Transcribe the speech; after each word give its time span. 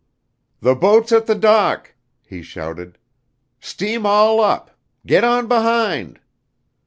"The 0.61 0.73
boat's 0.73 1.11
at 1.11 1.27
the 1.27 1.35
dock," 1.35 1.93
he 2.25 2.41
shouted. 2.41 2.97
"Steam 3.59 4.03
all 4.03 4.39
up. 4.41 4.75
Get 5.05 5.23
on 5.23 5.45
behind!" 5.47 6.19